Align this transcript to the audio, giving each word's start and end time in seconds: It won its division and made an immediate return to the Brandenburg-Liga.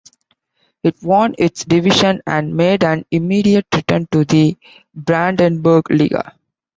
It 0.81 0.95
won 1.03 1.35
its 1.37 1.63
division 1.63 2.23
and 2.25 2.57
made 2.57 2.83
an 2.83 3.05
immediate 3.11 3.67
return 3.75 4.07
to 4.09 4.25
the 4.25 4.57
Brandenburg-Liga. 4.95 6.33